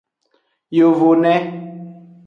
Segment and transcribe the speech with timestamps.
[0.77, 1.33] Yovone.